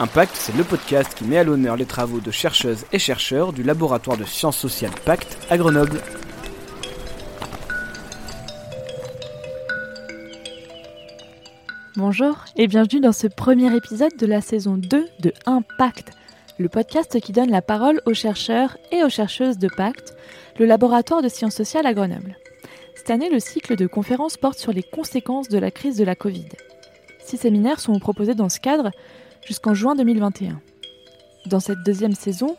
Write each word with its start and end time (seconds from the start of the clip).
Impact, 0.00 0.34
c'est 0.34 0.56
le 0.56 0.64
podcast 0.64 1.14
qui 1.14 1.22
met 1.22 1.38
à 1.38 1.44
l'honneur 1.44 1.76
les 1.76 1.86
travaux 1.86 2.18
de 2.18 2.32
chercheuses 2.32 2.84
et 2.92 2.98
chercheurs 2.98 3.52
du 3.52 3.62
laboratoire 3.62 4.16
de 4.16 4.24
sciences 4.24 4.56
sociales 4.56 4.90
Pacte 5.04 5.38
à 5.48 5.56
Grenoble. 5.56 6.00
Bonjour 11.94 12.44
et 12.56 12.66
bienvenue 12.66 13.00
dans 13.00 13.12
ce 13.12 13.28
premier 13.28 13.72
épisode 13.76 14.16
de 14.18 14.26
la 14.26 14.40
saison 14.40 14.76
2 14.76 15.06
de 15.20 15.32
Impact, 15.46 16.10
le 16.58 16.68
podcast 16.68 17.20
qui 17.20 17.30
donne 17.30 17.52
la 17.52 17.62
parole 17.62 18.00
aux 18.04 18.14
chercheurs 18.14 18.76
et 18.90 19.04
aux 19.04 19.10
chercheuses 19.10 19.58
de 19.58 19.68
Pacte, 19.68 20.16
le 20.58 20.66
laboratoire 20.66 21.22
de 21.22 21.28
sciences 21.28 21.54
sociales 21.54 21.86
à 21.86 21.94
Grenoble. 21.94 22.36
Cette 22.96 23.10
année, 23.10 23.30
le 23.30 23.38
cycle 23.38 23.76
de 23.76 23.86
conférences 23.86 24.38
porte 24.38 24.58
sur 24.58 24.72
les 24.72 24.82
conséquences 24.82 25.48
de 25.48 25.58
la 25.58 25.70
crise 25.70 25.96
de 25.96 26.04
la 26.04 26.16
Covid. 26.16 26.48
Six 27.24 27.36
séminaires 27.36 27.78
sont 27.78 27.98
proposés 28.00 28.34
dans 28.34 28.48
ce 28.48 28.58
cadre 28.58 28.90
jusqu'en 29.46 29.74
juin 29.74 29.94
2021. 29.94 30.60
Dans 31.46 31.60
cette 31.60 31.82
deuxième 31.84 32.14
saison, 32.14 32.56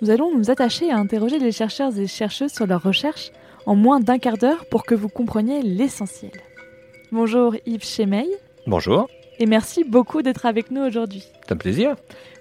nous 0.00 0.10
allons 0.10 0.36
nous 0.36 0.50
attacher 0.50 0.90
à 0.90 0.96
interroger 0.96 1.38
les 1.38 1.52
chercheurs 1.52 1.96
et 1.98 2.06
chercheuses 2.06 2.52
sur 2.52 2.66
leurs 2.66 2.82
recherches 2.82 3.30
en 3.66 3.76
moins 3.76 4.00
d'un 4.00 4.18
quart 4.18 4.38
d'heure 4.38 4.66
pour 4.66 4.84
que 4.84 4.94
vous 4.94 5.08
compreniez 5.08 5.62
l'essentiel. 5.62 6.32
Bonjour 7.12 7.54
Yves 7.66 7.84
Chemeil. 7.84 8.28
Bonjour. 8.66 9.08
Et 9.38 9.46
merci 9.46 9.84
beaucoup 9.84 10.22
d'être 10.22 10.46
avec 10.46 10.70
nous 10.70 10.82
aujourd'hui. 10.82 11.24
C'est 11.42 11.52
un 11.52 11.56
plaisir. 11.56 11.96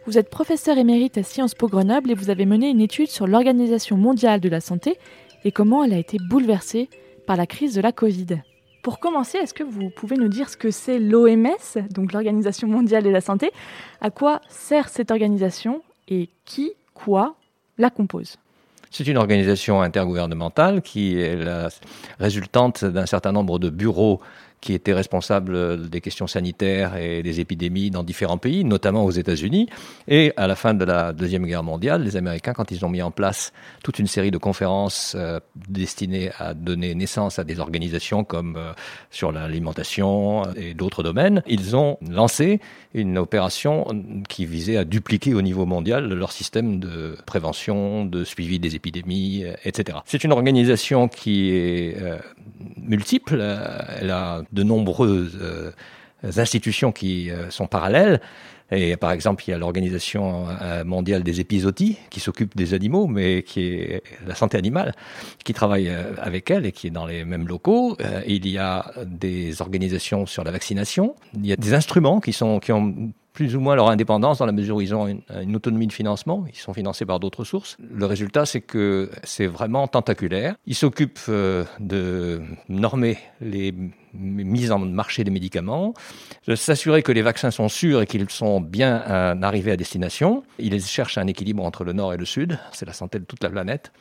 Vous 0.06 0.18
êtes 0.18 0.30
professeur 0.30 0.78
émérite 0.78 1.18
à 1.18 1.24
Sciences 1.24 1.54
Po 1.54 1.68
Grenoble 1.68 2.12
et 2.12 2.16
vous 2.16 2.30
avez 2.30 2.46
mené 2.46 2.70
une 2.70 2.82
étude 2.82 3.10
sur 3.10 3.28
l'Organisation 3.28 3.98
mondiale 3.98 4.40
de 4.40 4.50
la 4.50 4.62
santé 4.62 4.98
et 5.44 5.52
comment 5.52 5.84
elle 5.84 5.94
a 5.94 5.98
été 5.98 6.18
bouleversée 6.20 6.90
par 7.28 7.38
la 7.38 7.46
crise 7.46 7.76
de 7.76 7.82
la 7.82 7.92
Covid. 7.92 8.42
Pour 8.82 9.00
commencer, 9.00 9.38
est-ce 9.38 9.54
que 9.54 9.64
vous 9.64 9.90
pouvez 9.90 10.18
nous 10.18 10.28
dire 10.28 10.50
ce 10.50 10.58
que 10.58 10.72
c'est 10.72 10.98
l'OMS, 10.98 11.48
donc 11.92 12.14
l'Organisation 12.14 12.68
mondiale 12.68 13.04
de 13.04 13.10
la 13.10 13.22
santé? 13.22 13.52
À 14.02 14.10
quoi 14.10 14.42
sert 14.50 14.90
cette 14.90 15.12
organisation 15.12 15.84
et 16.08 16.30
qui, 16.46 16.74
quoi, 16.94 17.36
la 17.78 17.92
compose? 17.92 18.38
C'est 18.90 19.08
une 19.08 19.18
organisation 19.18 19.82
intergouvernementale 19.82 20.82
qui 20.82 21.18
est 21.18 21.36
la 21.36 21.70
résultante 22.20 22.84
d'un 22.84 23.06
certain 23.06 23.32
nombre 23.32 23.60
de 23.60 23.70
bureaux 23.70 24.20
qui 24.62 24.74
était 24.74 24.94
responsable 24.94 25.90
des 25.90 26.02
questions 26.02 26.28
sanitaires 26.28 26.96
et 26.96 27.24
des 27.24 27.40
épidémies 27.40 27.90
dans 27.90 28.04
différents 28.04 28.38
pays, 28.38 28.64
notamment 28.64 29.04
aux 29.04 29.12
États-Unis. 29.12 29.68
Et 30.08 30.34
à 30.38 30.48
la 30.48 30.56
fin 30.56 30.74
de 30.74 30.86
la 30.86 31.14
Deuxième 31.14 31.46
Guerre 31.46 31.64
mondiale, 31.64 32.04
les 32.04 32.16
Américains, 32.16 32.54
quand 32.54 32.70
ils 32.72 32.86
ont 32.86 32.90
mis 32.90 33.02
en 33.02 33.12
place 33.12 33.54
toute 33.84 33.98
une 33.98 34.08
série 34.08 34.32
de 34.32 34.38
conférences 34.38 35.16
euh, 35.18 35.40
destinées 35.68 36.32
à 36.38 36.54
donner 36.54 36.94
naissance 36.94 37.40
à 37.40 37.44
des 37.44 37.60
organisations 37.60 38.24
comme 38.24 38.56
euh, 38.56 38.74
sur 39.10 39.32
l'alimentation 39.32 40.44
et 40.56 40.76
d'autres 40.76 41.02
domaines, 41.02 41.42
ils 41.48 41.76
ont 41.76 41.98
lancé 42.08 42.60
une 42.94 43.18
opération 43.18 43.86
qui 44.30 44.46
visait 44.46 44.78
à 44.78 44.86
dupliquer 44.86 45.34
au 45.34 45.42
niveau 45.42 45.66
mondial 45.66 46.08
leur 46.14 46.32
système 46.32 46.80
de 46.80 47.18
prévention, 47.26 48.06
de 48.06 48.24
suivi 48.24 48.60
des 48.60 48.76
épidémies, 48.76 49.46
etc. 49.66 50.00
C'est 50.06 50.24
une 50.24 50.34
organisation 50.34 51.08
qui 51.08 51.50
est 51.52 51.98
euh, 52.02 52.18
multiple. 52.78 53.42
Elle 54.00 54.12
a 54.12 54.44
de 54.52 54.64
nombreuses 54.64 55.38
euh, 56.24 56.32
institutions 56.38 56.92
qui 56.92 57.32
euh, 57.32 57.50
sont 57.50 57.68
parallèles. 57.68 58.22
Et 58.74 58.96
par 58.96 59.12
exemple, 59.12 59.44
il 59.46 59.52
y 59.52 59.54
a 59.54 59.58
l'Organisation 59.58 60.46
euh, 60.62 60.86
mondiale 60.86 61.24
des 61.24 61.42
épizooties 61.42 61.98
qui 62.10 62.22
s'occupe 62.22 62.56
des 62.56 62.74
animaux, 62.74 63.06
mais 63.06 63.44
qui 63.44 63.66
est 63.66 64.04
la 64.26 64.34
santé 64.34 64.58
animale, 64.58 64.94
qui 65.44 65.54
travaille 65.54 65.92
avec 66.18 66.50
elle 66.50 66.66
et 66.66 66.72
qui 66.72 66.88
est 66.88 66.92
dans 66.92 67.06
les 67.06 67.26
mêmes 67.26 67.50
locaux. 67.50 67.98
Il 68.26 68.48
y 68.48 68.58
a 68.58 68.94
des 69.06 69.62
organisations 69.62 70.26
sur 70.26 70.46
la 70.46 70.52
vaccination. 70.52 71.16
Il 71.36 71.46
y 71.46 71.52
a 71.52 71.58
des 71.58 71.74
instruments 71.74 72.22
qui 72.22 72.32
sont 72.32 72.62
qui 72.62 72.72
ont 72.72 73.12
plus 73.34 73.56
ou 73.56 73.60
moins 73.60 73.76
leur 73.76 73.90
indépendance 73.90 74.40
dans 74.40 74.46
la 74.46 74.52
mesure 74.52 74.78
où 74.78 74.82
ils 74.82 74.94
ont 74.94 75.08
une, 75.08 75.56
autonomie 75.56 75.88
de 75.88 75.94
financement. 75.94 76.46
Ils 76.50 76.58
sont 76.58 76.74
financés 76.74 77.06
par 77.06 77.20
d'autres 77.20 77.44
sources. 77.44 77.78
Le 77.80 78.06
résultat, 78.06 78.46
c'est 78.46 78.62
que 78.62 79.10
c'est 79.24 79.48
vraiment 79.48 79.88
tentaculaire. 79.88 80.56
Ils 80.66 80.76
s'occupent 80.76 81.20
euh, 81.30 81.64
de 81.80 82.42
normer 82.68 83.18
les 83.40 83.74
mises 84.14 84.72
en 84.72 84.80
marché 84.80 85.24
des 85.24 85.32
médicaments, 85.32 85.94
de 86.48 86.56
s'assurer 86.56 87.02
que 87.02 87.14
les 87.14 87.22
vaccins 87.22 87.52
sont 87.52 87.70
sûrs 87.70 88.02
et 88.02 88.06
qu'ils 88.06 88.30
sont 88.30 88.60
bien 88.60 89.04
euh, 89.08 89.42
arrivés 89.42 89.72
à 89.72 89.78
destination. 89.78 90.44
Ils 90.60 90.82
cherchent 90.84 91.18
un 91.18 91.28
équilibre 91.28 91.64
entre 91.64 91.86
le 91.86 91.94
nord 91.94 92.14
et 92.14 92.18
le 92.18 92.26
sud. 92.26 92.60
C'est 92.74 92.86
la 92.86 92.94
santé 92.94 93.20
de 93.20 93.24
toute 93.24 93.42
la 93.42 93.50
planète, 93.50 93.94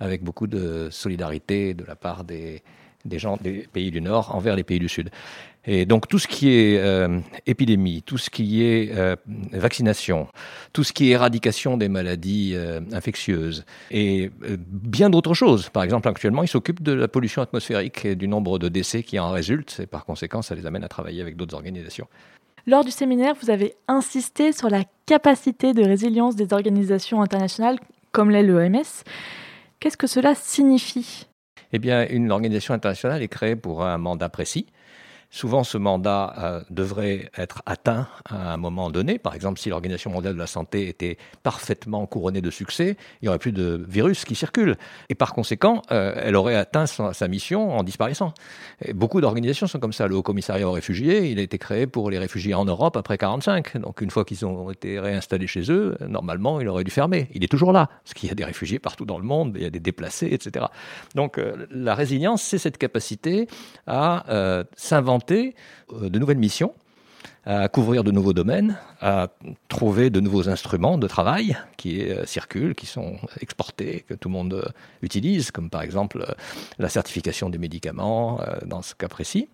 avec 0.00 0.22
beaucoup 0.22 0.46
de 0.46 0.88
solidarité 0.90 1.72
de 1.72 1.84
la 1.84 1.96
part 1.96 2.24
des, 2.24 2.62
des 3.04 3.18
gens 3.18 3.38
des 3.40 3.66
pays 3.72 3.90
du 3.90 4.00
Nord 4.00 4.34
envers 4.34 4.56
les 4.56 4.64
pays 4.64 4.78
du 4.78 4.88
Sud. 4.88 5.10
Et 5.66 5.86
donc 5.86 6.08
tout 6.08 6.18
ce 6.18 6.28
qui 6.28 6.52
est 6.52 6.78
euh, 6.78 7.20
épidémie, 7.46 8.02
tout 8.02 8.18
ce 8.18 8.28
qui 8.28 8.62
est 8.62 8.90
euh, 8.94 9.16
vaccination, 9.52 10.28
tout 10.72 10.84
ce 10.84 10.92
qui 10.92 11.08
est 11.08 11.12
éradication 11.12 11.76
des 11.78 11.88
maladies 11.88 12.52
euh, 12.54 12.80
infectieuses 12.92 13.64
et 13.90 14.30
bien 14.68 15.08
d'autres 15.08 15.32
choses. 15.32 15.70
Par 15.70 15.82
exemple, 15.82 16.08
actuellement, 16.08 16.42
ils 16.42 16.48
s'occupent 16.48 16.82
de 16.82 16.92
la 16.92 17.08
pollution 17.08 17.40
atmosphérique 17.40 18.04
et 18.04 18.14
du 18.14 18.28
nombre 18.28 18.58
de 18.58 18.68
décès 18.68 19.02
qui 19.02 19.18
en 19.18 19.30
résultent 19.30 19.80
et 19.82 19.86
par 19.86 20.04
conséquent, 20.04 20.42
ça 20.42 20.54
les 20.54 20.66
amène 20.66 20.84
à 20.84 20.88
travailler 20.88 21.22
avec 21.22 21.36
d'autres 21.36 21.54
organisations. 21.54 22.08
Lors 22.66 22.84
du 22.84 22.90
séminaire, 22.90 23.34
vous 23.40 23.50
avez 23.50 23.74
insisté 23.88 24.52
sur 24.52 24.68
la 24.70 24.84
capacité 25.06 25.72
de 25.74 25.82
résilience 25.82 26.34
des 26.36 26.52
organisations 26.52 27.22
internationales 27.22 27.78
comme 28.12 28.30
l'est 28.30 28.42
l'OMS. 28.42 28.82
Qu'est-ce 29.80 29.96
que 29.96 30.06
cela 30.06 30.34
signifie? 30.34 31.26
Eh 31.74 31.80
bien, 31.80 32.06
une 32.08 32.30
organisation 32.30 32.72
internationale 32.72 33.20
est 33.20 33.28
créée 33.28 33.56
pour 33.56 33.84
un 33.84 33.98
mandat 33.98 34.28
précis. 34.28 34.66
Souvent, 35.34 35.64
ce 35.64 35.78
mandat 35.78 36.32
euh, 36.38 36.60
devrait 36.70 37.28
être 37.36 37.60
atteint 37.66 38.06
à 38.24 38.52
un 38.52 38.56
moment 38.56 38.88
donné. 38.88 39.18
Par 39.18 39.34
exemple, 39.34 39.58
si 39.58 39.68
l'Organisation 39.68 40.12
mondiale 40.12 40.34
de 40.34 40.38
la 40.38 40.46
santé 40.46 40.88
était 40.88 41.18
parfaitement 41.42 42.06
couronnée 42.06 42.40
de 42.40 42.50
succès, 42.50 42.96
il 43.20 43.24
n'y 43.24 43.28
aurait 43.28 43.40
plus 43.40 43.50
de 43.50 43.84
virus 43.88 44.24
qui 44.24 44.36
circulent. 44.36 44.76
Et 45.08 45.16
par 45.16 45.32
conséquent, 45.32 45.82
euh, 45.90 46.14
elle 46.14 46.36
aurait 46.36 46.54
atteint 46.54 46.86
sa, 46.86 47.26
mission 47.26 47.76
en 47.76 47.82
disparaissant. 47.82 48.32
Beaucoup 48.94 49.20
d'organisations 49.20 49.66
sont 49.66 49.80
comme 49.80 49.92
ça. 49.92 50.06
Le 50.06 50.14
Haut 50.14 50.22
Commissariat 50.22 50.68
aux 50.68 50.72
réfugiés, 50.72 51.28
il 51.28 51.40
a 51.40 51.42
été 51.42 51.58
créé 51.58 51.88
pour 51.88 52.10
les 52.10 52.18
réfugiés 52.20 52.54
en 52.54 52.64
Europe 52.64 52.96
après 52.96 53.14
1945. 53.14 53.78
Donc, 53.78 54.02
une 54.02 54.10
fois 54.10 54.24
qu'ils 54.24 54.46
ont 54.46 54.70
été 54.70 55.00
réinstallés 55.00 55.48
chez 55.48 55.68
eux, 55.72 55.96
normalement, 56.06 56.60
il 56.60 56.68
aurait 56.68 56.84
dû 56.84 56.92
fermer. 56.92 57.28
Il 57.34 57.42
est 57.42 57.48
toujours 57.48 57.72
là, 57.72 57.90
parce 58.04 58.14
qu'il 58.14 58.28
y 58.28 58.32
a 58.32 58.36
des 58.36 58.44
réfugiés 58.44 58.78
partout 58.78 59.04
dans 59.04 59.18
le 59.18 59.24
monde, 59.24 59.54
il 59.56 59.64
y 59.64 59.66
a 59.66 59.70
des 59.70 59.80
déplacés, 59.80 60.28
etc. 60.30 60.66
Donc, 61.16 61.38
euh, 61.38 61.66
la 61.72 61.96
résilience, 61.96 62.40
c'est 62.40 62.58
cette 62.58 62.78
capacité 62.78 63.48
à 63.88 64.64
s'inventer 64.76 65.23
euh, 65.32 66.08
de 66.08 66.18
nouvelles 66.18 66.38
missions, 66.38 66.74
à 67.46 67.68
couvrir 67.68 68.04
de 68.04 68.10
nouveaux 68.10 68.32
domaines, 68.32 68.78
à 69.00 69.28
trouver 69.68 70.10
de 70.10 70.20
nouveaux 70.20 70.48
instruments 70.48 70.98
de 70.98 71.06
travail 71.06 71.56
qui 71.76 72.02
euh, 72.02 72.24
circulent, 72.24 72.74
qui 72.74 72.86
sont 72.86 73.16
exportés, 73.40 74.04
que 74.08 74.14
tout 74.14 74.28
le 74.28 74.34
monde 74.34 74.54
euh, 74.54 74.68
utilise, 75.02 75.50
comme 75.50 75.70
par 75.70 75.82
exemple 75.82 76.24
la 76.78 76.88
certification 76.88 77.50
des 77.50 77.58
médicaments 77.58 78.40
dans 78.64 78.82
ce 78.82 78.94
cas 78.94 79.08
précis. 79.08 79.48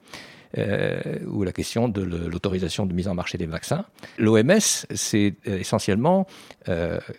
Ou 0.57 1.45
la 1.45 1.53
question 1.53 1.89
de 1.89 2.03
l'autorisation 2.03 2.87
de 2.87 2.93
mise 2.93 3.09
en 3.09 3.15
marché 3.15 3.39
des 3.39 3.47
vaccins. 3.47 3.85
L'OMS, 4.19 4.87
c'est 4.95 5.35
essentiellement 5.47 6.27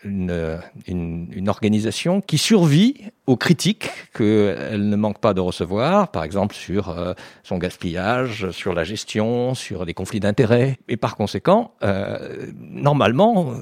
une, 0.03 0.59
une, 0.87 1.49
organisation 1.49 2.21
qui 2.21 2.37
survit 2.37 2.95
aux 3.27 3.37
critiques 3.37 3.89
qu'elle 4.13 4.89
ne 4.89 4.95
manque 4.95 5.19
pas 5.19 5.33
de 5.33 5.39
recevoir, 5.39 6.09
par 6.09 6.23
exemple 6.23 6.55
sur 6.55 6.89
euh, 6.89 7.13
son 7.43 7.57
gaspillage, 7.57 8.51
sur 8.51 8.73
la 8.73 8.83
gestion, 8.83 9.53
sur 9.53 9.85
les 9.85 9.93
conflits 9.93 10.19
d'intérêts. 10.19 10.77
Et 10.87 10.97
par 10.97 11.15
conséquent, 11.15 11.73
euh, 11.83 12.47
normalement, 12.59 13.53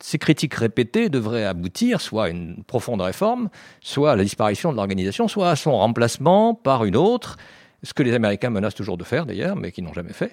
ces 0.00 0.18
critiques 0.18 0.54
répétées 0.54 1.08
devraient 1.08 1.44
aboutir 1.44 2.00
soit 2.00 2.24
à 2.24 2.28
une 2.28 2.62
profonde 2.64 3.00
réforme, 3.00 3.48
soit 3.80 4.12
à 4.12 4.16
la 4.16 4.22
disparition 4.22 4.70
de 4.70 4.76
l'organisation, 4.76 5.26
soit 5.26 5.50
à 5.50 5.56
son 5.56 5.72
remplacement 5.72 6.54
par 6.54 6.84
une 6.84 6.96
autre, 6.96 7.36
ce 7.82 7.94
que 7.94 8.02
les 8.02 8.14
Américains 8.14 8.50
menacent 8.50 8.74
toujours 8.74 8.98
de 8.98 9.04
faire 9.04 9.26
d'ailleurs, 9.26 9.56
mais 9.56 9.72
qui 9.72 9.82
n'ont 9.82 9.92
jamais 9.92 10.12
fait. 10.12 10.32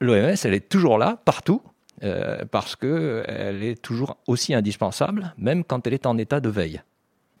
L'OMS, 0.00 0.34
elle 0.44 0.54
est 0.54 0.68
toujours 0.68 0.98
là, 0.98 1.20
partout, 1.24 1.62
euh, 2.04 2.44
parce 2.50 2.76
qu'elle 2.76 3.62
est 3.62 3.80
toujours 3.80 4.18
aussi 4.26 4.54
indispensable, 4.54 5.34
même 5.36 5.64
quand 5.64 5.86
elle 5.86 5.94
est 5.94 6.06
en 6.06 6.18
état 6.18 6.40
de 6.40 6.48
veille 6.48 6.82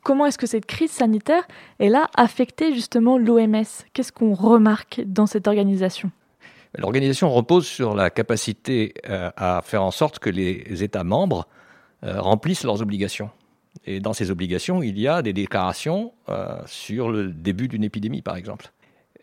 comment 0.08 0.24
est-ce 0.24 0.38
que 0.38 0.46
cette 0.46 0.64
crise 0.64 0.90
sanitaire, 0.90 1.46
elle 1.78 1.94
a 1.94 2.08
affecté 2.16 2.72
justement 2.72 3.18
l'OMS 3.18 3.64
Qu'est-ce 3.92 4.10
qu'on 4.10 4.32
remarque 4.32 5.02
dans 5.04 5.26
cette 5.26 5.46
organisation? 5.46 6.10
L'organisation 6.78 7.28
repose 7.28 7.66
sur 7.66 7.94
la 7.94 8.08
capacité 8.08 8.94
euh, 9.10 9.30
à 9.36 9.60
faire 9.62 9.82
en 9.82 9.90
sorte 9.90 10.18
que 10.18 10.30
les 10.30 10.82
États 10.82 11.04
membres 11.04 11.46
euh, 12.04 12.22
remplissent 12.22 12.64
leurs 12.64 12.80
obligations. 12.80 13.28
Et 13.84 14.00
dans 14.00 14.14
ces 14.14 14.30
obligations, 14.30 14.82
il 14.82 14.98
y 14.98 15.06
a 15.06 15.20
des 15.20 15.34
déclarations 15.34 16.14
sur 16.64 17.10
le 17.10 17.28
début 17.28 17.68
d'une 17.68 17.84
épidémie, 17.84 18.22
par 18.22 18.36
exemple. 18.36 18.72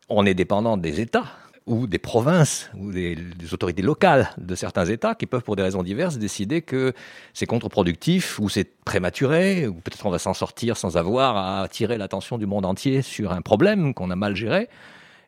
On 0.08 0.26
est 0.26 0.36
dépendant 0.36 0.78
des 0.78 1.02
États 1.02 1.26
ou 1.66 1.88
des 1.88 1.98
provinces 1.98 2.70
ou 2.78 2.92
des, 2.92 3.18
autorités 3.52 3.82
locales 3.82 4.30
de 4.38 4.54
certains 4.54 4.86
États 4.86 5.16
qui 5.16 5.26
peuvent, 5.26 5.42
pour 5.42 5.56
des 5.56 5.64
raisons 5.64 5.82
diverses, 5.82 6.18
décider 6.18 6.62
que 6.62 6.94
c'est 7.34 7.48
contre-productif 7.48 8.38
ou 8.40 8.48
c'est 8.48 8.70
prématuré, 8.86 9.68
ou 9.68 9.74
peut-être 9.74 10.06
on 10.06 10.12
va 10.12 10.20
s'en 10.20 10.36
sortir 10.36 10.78
sans 10.78 10.96
avoir 10.96 11.38
à 11.38 11.62
attirer 11.64 11.98
l'attention 11.98 12.38
du 12.38 12.46
monde 12.46 12.66
entier 12.66 13.02
sur 13.02 13.32
un 13.32 13.42
problème 13.42 13.96
qu'on 13.96 14.12
a 14.12 14.16
mal 14.16 14.36
géré. 14.36 14.70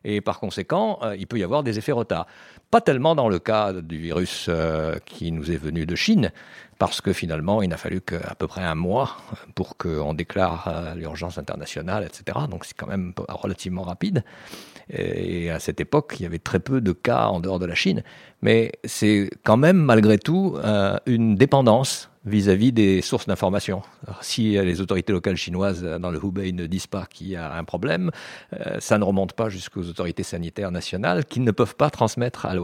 et 0.04 0.20
par 0.20 0.38
conséquent, 0.38 1.00
il 1.18 1.26
peut 1.26 1.38
y 1.38 1.42
avoir 1.42 1.64
des 1.64 1.76
effets 1.78 1.90
retard. 1.90 2.28
Pas 2.70 2.80
tellement 2.80 3.14
dans 3.14 3.28
le 3.28 3.38
cas 3.38 3.72
du 3.72 3.98
virus 3.98 4.50
qui 5.06 5.32
nous 5.32 5.50
est 5.50 5.56
venu 5.56 5.86
de 5.86 5.96
Chine, 5.96 6.32
parce 6.78 7.00
que 7.00 7.12
finalement, 7.12 7.62
il 7.62 7.68
n'a 7.68 7.78
fallu 7.78 8.00
qu'à 8.00 8.34
peu 8.34 8.46
près 8.46 8.62
un 8.62 8.74
mois 8.74 9.16
pour 9.54 9.76
qu'on 9.78 10.12
déclare 10.12 10.94
l'urgence 10.94 11.38
internationale, 11.38 12.04
etc. 12.04 12.40
Donc 12.50 12.66
c'est 12.66 12.76
quand 12.76 12.86
même 12.86 13.14
relativement 13.28 13.82
rapide. 13.82 14.22
Et 14.90 15.50
à 15.50 15.58
cette 15.58 15.80
époque, 15.80 16.16
il 16.18 16.22
y 16.22 16.26
avait 16.26 16.38
très 16.38 16.60
peu 16.60 16.80
de 16.80 16.92
cas 16.92 17.26
en 17.26 17.40
dehors 17.40 17.58
de 17.58 17.66
la 17.66 17.74
Chine. 17.74 18.02
Mais 18.40 18.72
c'est 18.84 19.30
quand 19.44 19.56
même, 19.56 19.76
malgré 19.76 20.18
tout, 20.18 20.56
euh, 20.64 20.96
une 21.06 21.34
dépendance 21.34 22.10
vis-à-vis 22.24 22.72
des 22.72 23.00
sources 23.00 23.26
d'information. 23.26 23.82
Si 24.20 24.52
les 24.52 24.80
autorités 24.80 25.12
locales 25.12 25.36
chinoises 25.36 25.82
dans 25.82 26.10
le 26.10 26.20
Hubei 26.22 26.52
ne 26.52 26.66
disent 26.66 26.86
pas 26.86 27.06
qu'il 27.06 27.28
y 27.28 27.36
a 27.36 27.54
un 27.54 27.64
problème, 27.64 28.10
euh, 28.52 28.76
ça 28.80 28.98
ne 28.98 29.04
remonte 29.04 29.32
pas 29.32 29.48
jusqu'aux 29.48 29.84
autorités 29.84 30.22
sanitaires 30.22 30.70
nationales 30.70 31.24
qui 31.24 31.40
ne 31.40 31.50
peuvent 31.50 31.76
pas 31.76 31.90
transmettre 31.90 32.46
à 32.46 32.54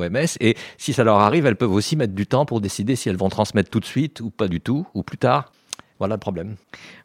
Et 0.41 0.57
si 0.79 0.93
ça 0.93 1.05
leur 1.05 1.21
arrive, 1.21 1.47
elles 1.47 1.57
peuvent 1.57 1.73
aussi 1.73 1.97
mettre 1.97 2.15
du 2.15 2.27
temps 2.27 2.47
pour 2.47 2.61
décider 2.61 2.97
si 2.97 3.09
elles 3.09 3.17
vont 3.17 3.29
transmettre 3.29 3.71
tout 3.71 3.81
de 3.81 3.85
suite 3.85 4.21
ou 4.21 4.31
pas 4.31 4.49
du 4.49 4.61
tout, 4.61 4.87
ou 4.95 5.03
plus 5.03 5.19
tard. 5.19 5.53
Voilà 5.99 6.17
le 6.17 6.21
problème. 6.21 6.57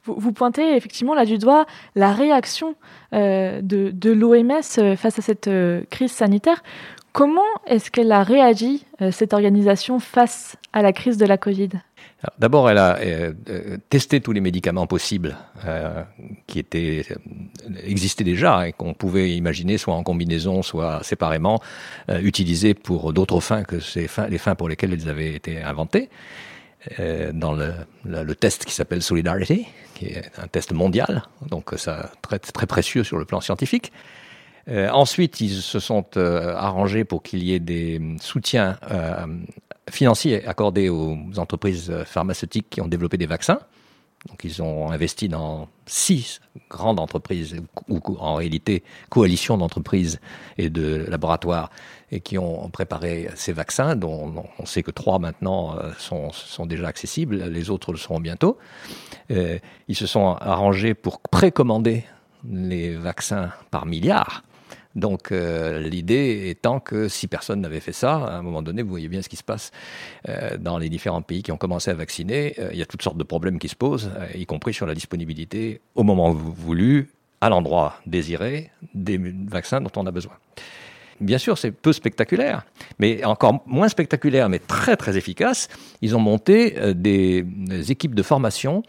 Vous, 0.03 0.31
pointez 0.31 0.75
effectivement 0.75 1.13
là 1.13 1.25
du 1.25 1.37
doigt 1.37 1.65
la 1.95 2.11
réaction 2.11 2.75
euh, 3.13 3.61
de, 3.61 4.11
l'OMS 4.11 4.51
euh, 4.79 4.95
face 4.95 5.19
à 5.19 5.21
cette 5.21 5.47
euh, 5.47 5.83
crise 5.91 6.11
sanitaire. 6.11 6.63
Comment 7.11 7.41
est-ce 7.65 7.89
qu'elle 7.91 8.11
a 8.11 8.23
réagi, 8.23 8.85
cette 9.11 9.33
organisation, 9.33 9.99
face 9.99 10.57
à 10.73 10.81
la 10.81 10.93
crise 10.93 11.17
de 11.17 11.25
la 11.25 11.37
Covid? 11.37 11.69
D'abord, 12.37 12.69
elle 12.69 12.77
a 12.77 12.99
testé 13.89 14.21
tous 14.21 14.31
les 14.31 14.41
médicaments 14.41 14.85
possibles 14.85 15.35
qui 16.45 16.59
étaient, 16.59 17.05
existaient 17.83 18.23
déjà 18.23 18.67
et 18.67 18.73
qu'on 18.73 18.93
pouvait 18.93 19.31
imaginer 19.31 19.77
soit 19.77 19.95
en 19.95 20.03
combinaison, 20.03 20.61
soit 20.61 21.01
séparément, 21.03 21.61
utilisés 22.21 22.73
pour 22.73 23.11
d'autres 23.11 23.39
fins 23.39 23.63
que 23.63 23.77
les 24.29 24.37
fins 24.37 24.55
pour 24.55 24.69
lesquelles 24.69 24.93
ils 24.93 25.09
avaient 25.09 25.33
été 25.33 25.63
inventés. 25.63 26.09
Euh, 26.97 27.31
dans 27.33 27.51
le, 27.51 27.73
le, 28.05 28.35
test 28.35 28.63
qui 28.63 28.73
s'appelle 28.73 29.03
Solidarity, 29.03 29.67
qui 29.95 30.05
est 30.05 30.31
un 30.37 30.47
test 30.47 30.71
mondial, 30.71 31.23
donc 31.45 31.73
ça 31.75 32.09
très, 32.21 32.39
très 32.39 32.67
précieux 32.67 33.03
sur 33.03 33.17
le 33.17 33.25
plan 33.25 33.41
scientifique. 33.41 33.91
Euh, 34.69 34.89
ensuite, 34.89 35.41
ils 35.41 35.61
se 35.61 35.79
sont 35.79 36.05
euh, 36.17 36.53
arrangés 36.55 37.03
pour 37.03 37.23
qu'il 37.23 37.43
y 37.43 37.53
ait 37.53 37.59
des 37.59 37.99
soutiens 38.21 38.77
euh, 38.91 39.25
financiers 39.89 40.45
accordés 40.47 40.89
aux 40.89 41.17
entreprises 41.37 41.91
pharmaceutiques 42.05 42.69
qui 42.69 42.81
ont 42.81 42.87
développé 42.87 43.17
des 43.17 43.25
vaccins. 43.25 43.59
Donc 44.27 44.43
ils 44.43 44.61
ont 44.61 44.91
investi 44.91 45.29
dans 45.29 45.69
six 45.85 46.41
grandes 46.69 46.99
entreprises, 46.99 47.55
ou 47.87 48.01
en 48.19 48.35
réalité 48.35 48.83
coalitions 49.09 49.57
d'entreprises 49.57 50.19
et 50.57 50.69
de 50.69 51.05
laboratoires, 51.07 51.69
et 52.11 52.19
qui 52.19 52.37
ont 52.37 52.69
préparé 52.69 53.29
ces 53.35 53.53
vaccins, 53.53 53.95
dont 53.95 54.43
on 54.59 54.65
sait 54.65 54.83
que 54.83 54.91
trois 54.91 55.19
maintenant 55.19 55.77
sont, 55.97 56.33
sont 56.33 56.65
déjà 56.65 56.89
accessibles, 56.89 57.45
les 57.45 57.69
autres 57.69 57.93
le 57.93 57.97
seront 57.97 58.19
bientôt. 58.19 58.57
Ils 59.29 59.95
se 59.95 60.05
sont 60.05 60.35
arrangés 60.41 60.95
pour 60.95 61.21
précommander 61.21 62.03
les 62.43 62.95
vaccins 62.95 63.53
par 63.71 63.85
milliards 63.85 64.43
donc 64.95 65.31
euh, 65.31 65.79
l'idée 65.79 66.49
étant 66.49 66.79
que 66.79 67.07
si 67.07 67.27
personne 67.27 67.61
n'avait 67.61 67.79
fait 67.79 67.93
ça, 67.93 68.15
à 68.15 68.37
un 68.37 68.41
moment 68.41 68.61
donné, 68.61 68.81
vous 68.81 68.89
voyez 68.89 69.07
bien 69.07 69.21
ce 69.21 69.29
qui 69.29 69.35
se 69.35 69.43
passe 69.43 69.71
euh, 70.27 70.57
dans 70.57 70.77
les 70.77 70.89
différents 70.89 71.21
pays 71.21 71.43
qui 71.43 71.51
ont 71.51 71.57
commencé 71.57 71.91
à 71.91 71.93
vacciner. 71.93 72.55
Euh, 72.59 72.69
il 72.71 72.79
y 72.79 72.81
a 72.81 72.85
toutes 72.85 73.03
sortes 73.03 73.17
de 73.17 73.23
problèmes 73.23 73.59
qui 73.59 73.69
se 73.69 73.75
posent, 73.75 74.11
y 74.33 74.45
compris 74.45 74.73
sur 74.73 74.87
la 74.87 74.95
disponibilité 74.95 75.81
au 75.95 76.03
moment 76.03 76.31
voulu, 76.31 77.11
à 77.41 77.49
l'endroit 77.49 77.95
désiré, 78.05 78.71
des 78.93 79.17
vaccins 79.17 79.79
dont 79.79 79.91
on 79.95 80.05
a 80.07 80.11
besoin. 80.11 80.33
Bien 81.21 81.37
sûr, 81.37 81.57
c'est 81.57 81.71
peu 81.71 81.93
spectaculaire, 81.93 82.65
mais 82.97 83.23
encore 83.25 83.61
moins 83.65 83.89
spectaculaire, 83.89 84.49
mais 84.49 84.59
très 84.59 84.95
très 84.95 85.17
efficace. 85.17 85.67
Ils 86.01 86.15
ont 86.15 86.19
monté 86.19 86.93
des, 86.95 87.45
équipes 87.91 88.15
de 88.15 88.23
formation 88.23 88.83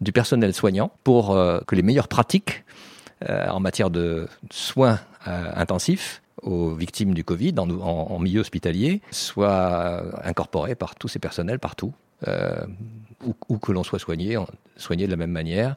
du 0.00 0.12
personnel 0.12 0.52
soignant 0.52 0.92
pour 1.04 1.34
que 1.66 1.74
les 1.74 1.82
meilleures 1.82 2.08
pratiques 2.08 2.64
en 3.26 3.60
matière 3.60 3.88
de 3.90 4.28
soins 4.50 5.00
intensif 5.26 6.22
aux 6.42 6.70
victimes 6.70 7.14
du 7.14 7.24
Covid 7.24 7.54
en, 7.58 8.18
milieu 8.18 8.40
hospitalier 8.40 9.02
soit 9.10 10.02
incorporé 10.24 10.74
par 10.74 10.94
tous 10.94 11.08
ces 11.08 11.18
personnels 11.18 11.58
partout, 11.58 11.92
euh, 12.26 12.64
où, 13.48 13.58
que 13.58 13.72
l'on 13.72 13.82
soit 13.82 13.98
soigné, 13.98 14.36
soigné 14.76 15.06
de 15.06 15.10
la 15.10 15.16
même 15.16 15.30
manière. 15.30 15.76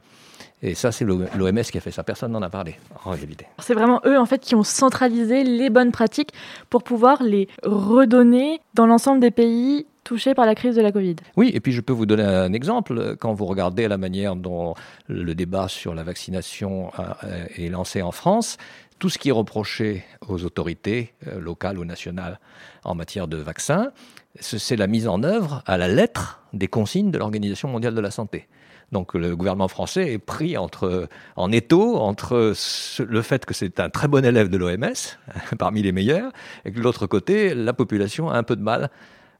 Et 0.61 0.75
ça, 0.75 0.93
c'est 0.93 1.03
l'OMS 1.03 1.61
qui 1.63 1.77
a 1.77 1.81
fait 1.81 1.91
ça. 1.91 2.03
Personne 2.03 2.31
n'en 2.31 2.41
a 2.41 2.49
parlé, 2.49 2.75
en 3.03 3.11
réalité. 3.11 3.45
C'est 3.59 3.73
vraiment 3.73 3.99
eux, 4.05 4.17
en 4.17 4.25
fait, 4.25 4.39
qui 4.39 4.55
ont 4.55 4.63
centralisé 4.63 5.43
les 5.43 5.69
bonnes 5.69 5.91
pratiques 5.91 6.31
pour 6.69 6.83
pouvoir 6.83 7.21
les 7.21 7.49
redonner 7.63 8.61
dans 8.73 8.85
l'ensemble 8.85 9.19
des 9.19 9.31
pays 9.31 9.85
touchés 10.05 10.33
par 10.33 10.45
la 10.45 10.55
crise 10.55 10.75
de 10.75 10.81
la 10.81 10.91
Covid. 10.91 11.15
Oui, 11.35 11.51
et 11.53 11.59
puis 11.59 11.71
je 11.71 11.81
peux 11.81 11.93
vous 11.93 12.05
donner 12.05 12.23
un 12.23 12.53
exemple. 12.53 13.15
Quand 13.19 13.33
vous 13.33 13.45
regardez 13.45 13.87
la 13.87 13.97
manière 13.97 14.35
dont 14.35 14.73
le 15.07 15.35
débat 15.35 15.67
sur 15.67 15.93
la 15.93 16.03
vaccination 16.03 16.91
euh, 16.99 17.45
est 17.57 17.69
lancé 17.69 18.01
en 18.01 18.11
France, 18.11 18.57
tout 18.99 19.09
ce 19.09 19.17
qui 19.17 19.29
est 19.29 19.33
reproché 19.33 20.03
aux 20.27 20.43
autorités 20.43 21.13
euh, 21.27 21.39
locales 21.39 21.77
ou 21.77 21.85
nationales 21.85 22.39
en 22.83 22.95
matière 22.95 23.27
de 23.27 23.37
vaccins, 23.37 23.91
c'est 24.39 24.75
la 24.75 24.87
mise 24.87 25.07
en 25.07 25.23
œuvre 25.23 25.61
à 25.65 25.77
la 25.77 25.87
lettre 25.87 26.41
des 26.53 26.67
consignes 26.67 27.11
de 27.11 27.17
l'Organisation 27.17 27.69
mondiale 27.69 27.93
de 27.93 28.01
la 28.01 28.11
santé. 28.11 28.47
Donc 28.91 29.13
le 29.13 29.35
gouvernement 29.35 29.67
français 29.67 30.13
est 30.13 30.19
pris 30.19 30.57
entre, 30.57 31.07
en 31.35 31.51
étau 31.51 31.97
entre 31.97 32.53
le 32.99 33.21
fait 33.21 33.45
que 33.45 33.53
c'est 33.53 33.79
un 33.79 33.89
très 33.89 34.07
bon 34.07 34.23
élève 34.23 34.49
de 34.49 34.57
l'OMS, 34.57 34.93
parmi 35.57 35.81
les 35.81 35.91
meilleurs, 35.91 36.31
et 36.65 36.71
que 36.71 36.77
de 36.77 36.83
l'autre 36.83 37.07
côté, 37.07 37.55
la 37.55 37.73
population 37.73 38.29
a 38.29 38.37
un 38.37 38.43
peu 38.43 38.55
de 38.55 38.61
mal 38.61 38.89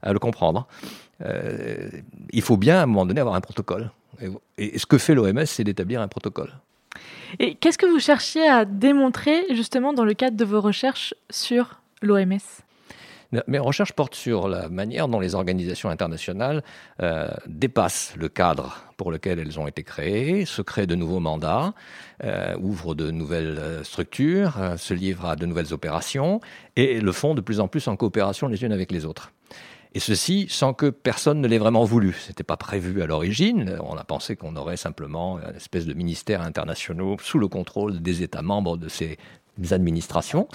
à 0.02 0.12
le 0.12 0.18
comprendre. 0.18 0.66
Euh, 1.24 1.88
il 2.30 2.42
faut 2.42 2.56
bien 2.56 2.78
à 2.78 2.82
un 2.82 2.86
moment 2.86 3.06
donné 3.06 3.20
avoir 3.20 3.36
un 3.36 3.40
protocole. 3.40 3.90
et 4.58 4.78
ce 4.78 4.86
que 4.86 4.98
fait 4.98 5.14
l'OMS, 5.14 5.46
c'est 5.46 5.64
d'établir 5.64 6.00
un 6.00 6.08
protocole. 6.08 6.52
Et 7.38 7.54
qu'est-ce 7.54 7.78
que 7.78 7.86
vous 7.86 8.00
cherchiez 8.00 8.46
à 8.46 8.64
démontrer 8.64 9.44
justement 9.50 9.92
dans 9.92 10.04
le 10.04 10.14
cadre 10.14 10.36
de 10.36 10.44
vos 10.44 10.60
recherches 10.60 11.14
sur 11.30 11.80
l'OMS 12.02 12.38
mes 13.48 13.58
recherches 13.58 13.92
portent 13.92 14.14
sur 14.14 14.48
la 14.48 14.68
manière 14.68 15.08
dont 15.08 15.20
les 15.20 15.34
organisations 15.34 15.88
internationales 15.88 16.62
euh, 17.02 17.28
dépassent 17.46 18.14
le 18.16 18.28
cadre 18.28 18.84
pour 18.96 19.10
lequel 19.10 19.38
elles 19.38 19.58
ont 19.58 19.66
été 19.66 19.82
créées, 19.82 20.44
se 20.44 20.62
créent 20.62 20.86
de 20.86 20.94
nouveaux 20.94 21.20
mandats, 21.20 21.74
euh, 22.22 22.54
ouvrent 22.60 22.94
de 22.94 23.10
nouvelles 23.10 23.58
euh, 23.58 23.84
structures, 23.84 24.74
se 24.76 24.94
livrent 24.94 25.26
à 25.26 25.36
de 25.36 25.46
nouvelles 25.46 25.72
opérations 25.72 26.40
et 26.76 27.00
le 27.00 27.12
font 27.12 27.34
de 27.34 27.40
plus 27.40 27.60
en 27.60 27.68
plus 27.68 27.88
en 27.88 27.96
coopération 27.96 28.46
les 28.46 28.62
unes 28.62 28.72
avec 28.72 28.92
les 28.92 29.04
autres. 29.04 29.32
Et 29.94 30.00
ceci 30.00 30.46
sans 30.48 30.74
que 30.74 30.90
personne 30.90 31.40
ne 31.40 31.46
l'ait 31.46 31.58
vraiment 31.58 31.84
voulu. 31.84 32.16
C'était 32.26 32.42
pas 32.42 32.56
prévu 32.56 33.00
à 33.02 33.06
l'origine. 33.06 33.78
On 33.84 33.96
a 33.96 34.04
pensé 34.04 34.34
qu'on 34.34 34.56
aurait 34.56 34.76
simplement 34.76 35.38
une 35.38 35.56
espèce 35.56 35.86
de 35.86 35.94
ministère 35.94 36.42
internationaux 36.42 37.16
sous 37.22 37.38
le 37.38 37.46
contrôle 37.46 38.02
des 38.02 38.22
États 38.22 38.42
membres 38.42 38.76
de 38.76 38.88
ces 38.88 39.18
administrations 39.70 40.48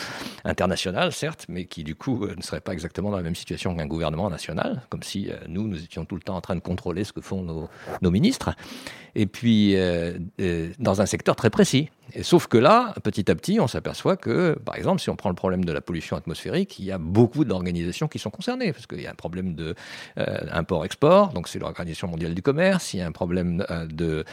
internationales, 0.44 1.12
certes, 1.14 1.46
mais 1.48 1.66
qui 1.66 1.84
du 1.84 1.96
coup 1.96 2.26
euh, 2.26 2.36
ne 2.36 2.42
seraient 2.42 2.60
pas 2.60 2.74
exactement 2.74 3.12
dans 3.12 3.18
la 3.18 3.24
même 3.24 3.36
situation 3.36 3.76
qu'un 3.76 3.86
gouvernement 3.86 4.30
national, 4.30 4.82
comme 4.90 5.04
si 5.04 5.30
euh, 5.30 5.38
nous, 5.48 5.68
nous 5.68 5.82
étions 5.82 6.06
tout 6.06 6.16
le 6.16 6.22
temps 6.22 6.36
en 6.36 6.42
train 6.42 6.56
de 6.56 6.60
contrôler 6.60 7.04
ce 7.04 7.14
que 7.14 7.22
font 7.22 7.42
nos, 7.42 7.70
nos 8.02 8.12
ministres, 8.12 8.52
et 9.16 9.26
puis 9.26 9.76
euh, 9.76 10.18
dans 10.80 11.02
un 11.02 11.06
secteur 11.06 11.36
très 11.36 11.50
précis. 11.50 11.90
Et 12.14 12.24
sauf 12.24 12.48
que 12.48 12.58
là, 12.58 12.94
petit 13.04 13.30
à 13.32 13.36
petit, 13.36 13.60
on 13.60 13.68
s'aperçoit 13.68 14.18
que, 14.18 14.58
par 14.66 14.76
exemple, 14.76 15.02
si 15.02 15.10
on 15.10 15.16
prend 15.16 15.30
le 15.30 15.36
problème 15.36 15.64
de 15.64 15.72
la 15.72 15.82
pollution 15.82 16.18
atmosphérique, 16.18 16.80
il 16.80 16.86
y 16.86 16.92
a 16.92 16.98
beaucoup 16.98 17.46
d'organisations 17.46 18.08
qui 18.08 18.20
sont 18.20 18.30
concernées, 18.30 18.74
parce 18.74 18.88
qu'il 18.88 19.02
y 19.02 19.08
a 19.08 19.12
un 19.12 19.16
problème 19.16 19.56
de 19.56 19.76
import-export, 20.52 21.30
donc 21.34 21.48
c'est 21.48 21.60
l'Organisation 21.60 22.08
mondiale 22.08 22.34
du 22.34 22.42
commerce, 22.42 22.94
il 22.94 22.98
y 22.98 23.02
a 23.02 23.08
un 23.08 23.12
problème 23.12 23.66
de 23.90 24.26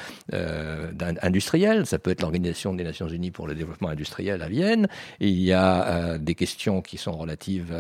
industriel, 1.23 1.87
ça 1.87 1.99
peut 1.99 2.11
être 2.11 2.23
l'Organisation 2.23 2.75
des 2.75 2.85
Nations 2.85 3.09
Unies 3.09 3.31
pour 3.31 3.47
le 3.47 3.55
développement 3.55 3.89
industriel 3.89 4.43
à 4.43 4.49
il 5.21 5.41
y 5.41 5.53
a 5.53 5.87
euh, 5.87 6.19
des 6.19 6.35
questions 6.35 6.83
qui 6.83 6.99
sont 6.99 7.13
relatives 7.13 7.73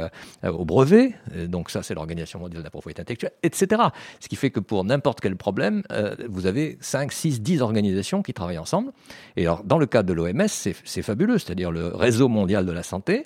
euh, 0.45 0.50
au 0.50 0.65
brevet. 0.65 1.15
Euh, 1.35 1.47
donc 1.47 1.71
ça, 1.71 1.83
c'est 1.83 1.95
l'Organisation 1.95 2.38
mondiale 2.38 2.61
de 2.61 2.65
la 2.65 2.71
propriété 2.71 3.03
intellectuelle, 3.03 3.33
etc. 3.43 3.83
Ce 4.21 4.29
qui 4.29 4.37
fait 4.37 4.50
que 4.50 4.61
pour 4.61 4.85
n'importe 4.85 5.21
quel 5.21 5.37
problème, 5.37 5.83
vous 6.29 6.47
avez 6.47 6.79
5, 6.81 7.12
6, 7.12 7.41
10 7.41 7.62
organisations 7.62 8.23
qui 8.23 8.33
travaillent 8.33 8.59
ensemble. 8.59 8.93
Et 9.37 9.43
alors, 9.43 9.65
dans 9.65 9.79
le 9.79 9.86
cas 9.87 10.02
de 10.02 10.12
l'OMS, 10.12 10.49
c'est 10.49 11.02
fabuleux, 11.02 11.38
c'est-à-dire 11.38 11.71
le 11.71 11.88
réseau 11.88 12.28
mondial 12.28 12.66
de 12.66 12.73
la 12.73 12.83
santé 12.83 13.25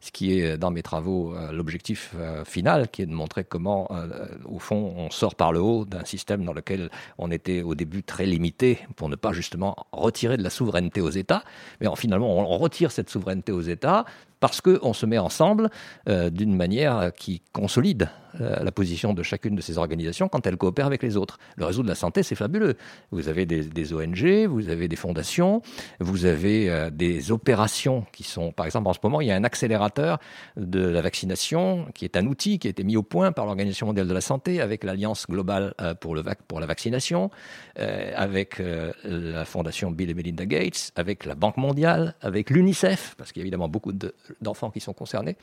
ce 0.00 0.12
qui 0.12 0.38
est 0.38 0.56
dans 0.56 0.70
mes 0.70 0.82
travaux 0.82 1.34
euh, 1.34 1.52
l'objectif 1.52 2.12
euh, 2.16 2.44
final, 2.44 2.88
qui 2.88 3.02
est 3.02 3.06
de 3.06 3.12
montrer 3.12 3.44
comment, 3.44 3.88
euh, 3.90 4.26
au 4.44 4.58
fond, 4.58 4.94
on 4.96 5.10
sort 5.10 5.34
par 5.34 5.52
le 5.52 5.60
haut 5.60 5.84
d'un 5.84 6.04
système 6.04 6.44
dans 6.44 6.52
lequel 6.52 6.90
on 7.18 7.30
était 7.30 7.62
au 7.62 7.74
début 7.74 8.02
très 8.02 8.26
limité 8.26 8.78
pour 8.96 9.08
ne 9.08 9.16
pas 9.16 9.32
justement 9.32 9.76
retirer 9.92 10.36
de 10.36 10.42
la 10.42 10.50
souveraineté 10.50 11.00
aux 11.00 11.10
États, 11.10 11.42
mais 11.80 11.88
finalement 11.96 12.36
on 12.38 12.58
retire 12.58 12.92
cette 12.92 13.10
souveraineté 13.10 13.52
aux 13.52 13.60
États 13.60 14.04
parce 14.40 14.60
qu'on 14.60 14.92
se 14.92 15.06
met 15.06 15.18
ensemble 15.18 15.70
euh, 16.08 16.30
d'une 16.30 16.54
manière 16.54 17.12
qui 17.16 17.42
consolide 17.52 18.08
euh, 18.40 18.62
la 18.62 18.70
position 18.70 19.14
de 19.14 19.22
chacune 19.22 19.56
de 19.56 19.60
ces 19.60 19.78
organisations 19.78 20.28
quand 20.28 20.46
elles 20.46 20.56
coopèrent 20.56 20.86
avec 20.86 21.02
les 21.02 21.16
autres. 21.16 21.38
Le 21.56 21.64
réseau 21.64 21.82
de 21.82 21.88
la 21.88 21.94
santé, 21.94 22.22
c'est 22.22 22.34
fabuleux. 22.34 22.76
Vous 23.10 23.28
avez 23.28 23.46
des, 23.46 23.92
ONG, 23.92 24.46
vous 24.46 24.68
avez 24.68 24.86
des 24.86 24.96
fondations, 24.96 25.62
vous 25.98 26.26
avez 26.26 26.70
euh, 26.70 26.90
des 26.90 27.32
opérations 27.32 28.04
qui 28.12 28.22
sont, 28.22 28.52
par 28.52 28.66
exemple, 28.66 28.88
en 28.88 28.92
ce 28.92 28.98
moment, 29.02 29.20
il 29.20 29.28
y 29.28 29.30
a 29.30 29.36
un 29.36 29.44
accélérateur 29.44 30.18
de 30.56 30.86
la 30.86 31.00
vaccination 31.00 31.86
qui 31.94 32.04
est 32.04 32.16
un 32.16 32.26
outil 32.26 32.58
qui 32.58 32.66
a 32.66 32.70
été 32.70 32.84
mis 32.84 32.96
au 32.96 33.02
point 33.02 33.32
par 33.32 33.46
l'Organisation 33.46 33.86
mondiale 33.86 34.08
de 34.08 34.14
la 34.14 34.20
santé 34.20 34.60
avec 34.60 34.84
l'Alliance 34.84 35.26
globale 35.26 35.74
pour, 36.00 36.14
le 36.14 36.22
pour 36.46 36.60
la 36.60 36.66
vaccination, 36.66 37.30
avec 37.76 38.60
la 39.04 39.44
fondation 39.44 39.90
Bill 39.90 40.10
et 40.10 40.14
Melinda 40.14 40.46
Gates, 40.46 40.92
avec 40.96 41.24
la 41.24 41.34
Banque 41.34 41.56
mondiale, 41.56 42.14
avec 42.20 42.50
l'UNICEF, 42.50 43.14
parce 43.16 43.32
qu'il 43.32 43.40
y 43.40 43.42
a 43.42 43.44
évidemment 43.44 43.68
beaucoup 43.68 43.92
d'enfants 44.40 44.70
qui 44.70 44.80
sont 44.80 44.92
concernés. 44.92 45.36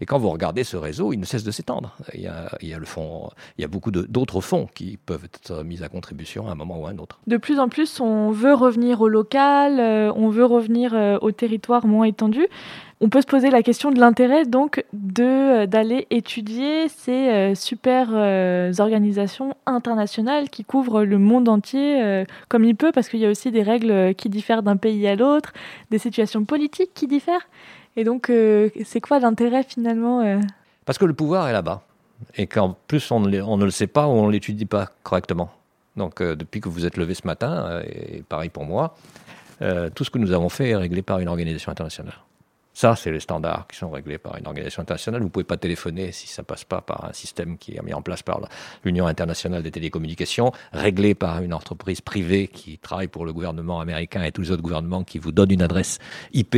Et 0.00 0.06
quand 0.06 0.18
vous 0.18 0.30
regardez 0.30 0.64
ce 0.64 0.76
réseau, 0.76 1.12
il 1.12 1.18
ne 1.18 1.24
cesse 1.24 1.44
de 1.44 1.50
s'étendre. 1.50 1.96
Il 2.14 2.20
y 2.20 2.26
a, 2.26 2.48
le 2.60 2.86
il 3.56 3.62
y 3.62 3.64
a 3.64 3.68
beaucoup 3.68 3.90
d'autres 3.90 4.40
fonds 4.40 4.68
qui 4.74 4.96
peuvent 4.96 5.24
être 5.24 5.62
mis 5.62 5.82
à 5.82 5.88
contribution 5.88 6.48
à 6.48 6.52
un 6.52 6.54
moment 6.54 6.80
ou 6.80 6.86
à 6.86 6.90
un 6.90 6.98
autre. 6.98 7.20
De 7.26 7.36
plus 7.36 7.58
en 7.58 7.68
plus, 7.68 8.00
on 8.00 8.30
veut 8.30 8.54
revenir 8.54 9.00
au 9.00 9.08
local, 9.08 9.80
euh, 9.80 10.12
on 10.14 10.28
veut 10.28 10.44
revenir 10.44 10.94
euh, 10.94 11.18
au 11.20 11.32
territoire 11.32 11.86
moins 11.86 12.06
étendu. 12.06 12.46
On 13.02 13.08
peut 13.08 13.20
se 13.20 13.26
poser 13.26 13.50
la 13.50 13.62
question 13.62 13.90
de 13.90 14.00
l'intérêt 14.00 14.46
donc 14.46 14.84
de 14.94 15.22
euh, 15.24 15.66
d'aller 15.66 16.06
étudier 16.10 16.88
ces 16.88 17.54
super 17.54 18.12
organisations 18.78 19.54
internationales 19.66 20.48
qui 20.48 20.64
couvrent 20.64 21.02
le 21.02 21.18
monde 21.18 21.48
entier 21.48 22.24
comme 22.48 22.64
il 22.64 22.76
peut 22.76 22.92
parce 22.92 23.08
qu'il 23.08 23.20
y 23.20 23.26
a 23.26 23.30
aussi 23.30 23.50
des 23.50 23.62
règles 23.62 24.14
qui 24.14 24.30
diffèrent 24.30 24.62
d'un 24.62 24.76
pays 24.76 25.06
à 25.06 25.16
l'autre, 25.16 25.52
des 25.90 25.98
situations 25.98 26.44
politiques 26.44 26.92
qui 26.94 27.06
diffèrent. 27.06 27.46
Et 27.96 28.04
donc 28.04 28.32
c'est 28.84 29.00
quoi 29.00 29.18
l'intérêt 29.18 29.64
finalement 29.64 30.38
Parce 30.86 30.96
que 30.96 31.04
le 31.04 31.12
pouvoir 31.12 31.48
est 31.48 31.52
là-bas 31.52 31.82
et 32.36 32.46
qu'en 32.46 32.76
plus 32.86 33.10
on 33.10 33.20
ne, 33.20 33.64
le 33.64 33.70
sait 33.70 33.86
pas 33.86 34.06
ou 34.06 34.10
on 34.10 34.28
l'étudie 34.28 34.66
pas 34.66 34.90
correctement. 35.02 35.50
Donc 35.96 36.20
euh, 36.20 36.36
depuis 36.36 36.60
que 36.60 36.68
vous 36.68 36.86
êtes 36.86 36.96
levé 36.96 37.14
ce 37.14 37.26
matin, 37.26 37.66
euh, 37.66 37.82
et 37.86 38.22
pareil 38.28 38.48
pour 38.48 38.64
moi, 38.64 38.94
euh, 39.60 39.90
tout 39.90 40.04
ce 40.04 40.10
que 40.10 40.18
nous 40.18 40.32
avons 40.32 40.48
fait 40.48 40.70
est 40.70 40.76
réglé 40.76 41.02
par 41.02 41.18
une 41.18 41.28
organisation 41.28 41.70
internationale. 41.70 42.14
Ça, 42.74 42.96
c'est 42.96 43.10
les 43.10 43.20
standards 43.20 43.66
qui 43.68 43.76
sont 43.76 43.90
réglés 43.90 44.16
par 44.16 44.36
une 44.38 44.46
organisation 44.46 44.80
internationale. 44.82 45.20
Vous 45.20 45.26
ne 45.26 45.30
pouvez 45.30 45.44
pas 45.44 45.58
téléphoner 45.58 46.10
si 46.10 46.26
ça 46.26 46.40
ne 46.40 46.46
passe 46.46 46.64
pas 46.64 46.80
par 46.80 47.04
un 47.04 47.12
système 47.12 47.58
qui 47.58 47.76
est 47.76 47.82
mis 47.82 47.92
en 47.92 48.00
place 48.00 48.22
par 48.22 48.40
l'Union 48.84 49.06
internationale 49.06 49.62
des 49.62 49.70
télécommunications, 49.70 50.52
réglé 50.72 51.14
par 51.14 51.42
une 51.42 51.52
entreprise 51.52 52.00
privée 52.00 52.48
qui 52.48 52.78
travaille 52.78 53.08
pour 53.08 53.26
le 53.26 53.32
gouvernement 53.34 53.80
américain 53.80 54.22
et 54.22 54.32
tous 54.32 54.42
les 54.42 54.50
autres 54.52 54.62
gouvernements 54.62 55.04
qui 55.04 55.18
vous 55.18 55.32
donnent 55.32 55.50
une 55.50 55.62
adresse 55.62 55.98
IP 56.32 56.56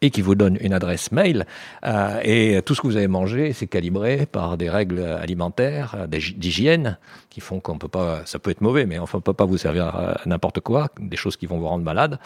et 0.00 0.10
qui 0.10 0.22
vous 0.22 0.36
donnent 0.36 0.58
une 0.60 0.72
adresse 0.72 1.10
mail. 1.10 1.46
Euh, 1.84 2.20
et 2.22 2.62
tout 2.62 2.76
ce 2.76 2.80
que 2.80 2.86
vous 2.86 2.96
avez 2.96 3.08
mangé, 3.08 3.52
c'est 3.52 3.66
calibré 3.66 4.26
par 4.26 4.56
des 4.56 4.70
règles 4.70 5.00
alimentaires, 5.00 6.06
d'hygiène, 6.08 6.96
qui 7.36 7.42
font 7.42 7.60
qu'on 7.60 7.76
peut 7.76 7.86
pas, 7.86 8.24
ça 8.24 8.38
peut 8.38 8.50
être 8.50 8.62
mauvais, 8.62 8.86
mais 8.86 8.98
enfin, 8.98 9.18
on 9.18 9.20
peut 9.20 9.34
pas 9.34 9.44
vous 9.44 9.58
servir 9.58 9.88
à 9.88 10.22
n'importe 10.24 10.60
quoi, 10.60 10.88
des 10.98 11.18
choses 11.18 11.36
qui 11.36 11.44
vont 11.44 11.58
vous 11.58 11.68
rendre 11.68 11.84
malade, 11.84 12.18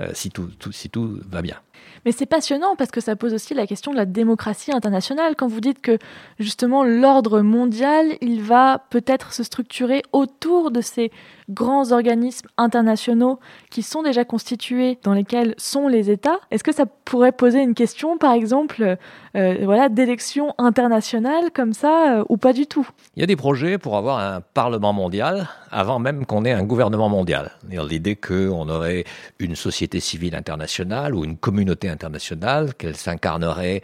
euh, 0.00 0.10
si, 0.12 0.28
tout, 0.28 0.50
si 0.70 0.90
tout 0.90 1.18
va 1.30 1.40
bien. 1.40 1.56
Mais 2.04 2.12
c'est 2.12 2.26
passionnant 2.26 2.76
parce 2.76 2.90
que 2.90 3.00
ça 3.00 3.16
pose 3.16 3.32
aussi 3.32 3.54
la 3.54 3.66
question 3.66 3.90
de 3.90 3.96
la 3.96 4.04
démocratie 4.04 4.70
internationale. 4.70 5.34
Quand 5.34 5.48
vous 5.48 5.62
dites 5.62 5.80
que 5.80 5.96
justement 6.38 6.84
l'ordre 6.84 7.40
mondial, 7.40 8.18
il 8.20 8.42
va 8.42 8.84
peut-être 8.90 9.32
se 9.32 9.42
structurer 9.42 10.02
autour 10.12 10.70
de 10.70 10.82
ces 10.82 11.10
grands 11.50 11.92
organismes 11.92 12.48
internationaux 12.56 13.40
qui 13.70 13.82
sont 13.82 14.02
déjà 14.02 14.24
constitués, 14.24 14.98
dans 15.02 15.12
lesquels 15.12 15.54
sont 15.58 15.88
les 15.88 16.10
États, 16.10 16.38
est-ce 16.50 16.64
que 16.64 16.72
ça 16.72 16.86
pourrait 16.86 17.32
poser 17.32 17.60
une 17.60 17.74
question, 17.74 18.18
par 18.18 18.32
exemple, 18.32 18.96
euh, 19.36 19.56
voilà, 19.64 19.88
d'élection 19.88 20.54
internationale 20.58 21.50
comme 21.54 21.72
ça, 21.72 22.18
euh, 22.18 22.24
ou 22.28 22.36
pas 22.36 22.52
du 22.52 22.66
tout? 22.66 22.88
Il 23.16 23.20
y 23.20 23.22
a 23.22 23.26
des 23.26 23.36
projets 23.36 23.78
pour 23.78 23.96
avoir 23.96 24.18
un 24.18 24.40
Parlement 24.40 24.92
mondial 24.92 25.48
avant 25.70 25.98
même 25.98 26.26
qu'on 26.26 26.44
ait 26.44 26.52
un 26.52 26.64
gouvernement 26.64 27.08
mondial. 27.08 27.52
L'idée 27.68 28.16
qu'on 28.16 28.68
aurait 28.68 29.04
une 29.38 29.54
société 29.54 30.00
civile 30.00 30.34
internationale 30.34 31.14
ou 31.14 31.24
une 31.24 31.36
communauté 31.36 31.88
internationale, 31.88 32.74
qu'elle 32.74 32.96
s'incarnerait 32.96 33.82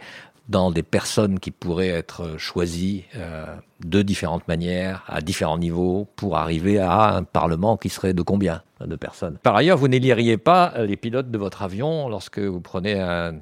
dans 0.49 0.71
des 0.71 0.83
personnes 0.83 1.39
qui 1.39 1.51
pourraient 1.51 1.89
être 1.89 2.37
choisies 2.37 3.03
euh, 3.15 3.45
de 3.85 4.01
différentes 4.01 4.47
manières, 4.47 5.03
à 5.07 5.21
différents 5.21 5.57
niveaux, 5.57 6.07
pour 6.15 6.37
arriver 6.37 6.79
à 6.79 7.15
un 7.15 7.23
Parlement 7.23 7.77
qui 7.77 7.89
serait 7.89 8.13
de 8.13 8.21
combien 8.21 8.63
de 8.79 8.95
personnes? 8.95 9.37
Par 9.41 9.55
ailleurs, 9.55 9.77
vous 9.77 9.87
n'éliriez 9.87 10.37
pas 10.37 10.73
les 10.77 10.97
pilotes 10.97 11.31
de 11.31 11.37
votre 11.37 11.63
avion 11.63 12.09
lorsque 12.09 12.39
vous 12.39 12.61
prenez 12.61 12.99
un, 12.99 13.37